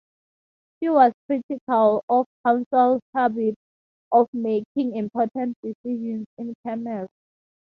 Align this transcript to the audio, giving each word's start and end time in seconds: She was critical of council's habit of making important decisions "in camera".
She 0.79 0.89
was 0.89 1.13
critical 1.27 2.03
of 2.09 2.25
council's 2.43 3.01
habit 3.13 3.53
of 4.11 4.27
making 4.33 4.95
important 4.95 5.55
decisions 5.61 6.25
"in 6.39 6.55
camera". 6.65 7.07